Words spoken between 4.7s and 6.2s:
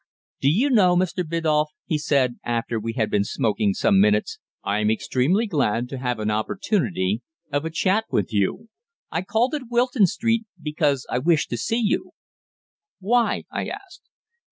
extremely glad to have